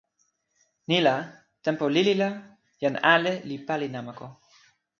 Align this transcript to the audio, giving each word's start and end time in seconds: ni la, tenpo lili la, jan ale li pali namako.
ni 0.91 0.97
la, 1.07 1.13
tenpo 1.65 1.85
lili 1.95 2.13
la, 2.21 2.29
jan 2.81 2.95
ale 3.15 3.31
li 3.47 3.57
pali 3.67 3.87
namako. 3.95 4.27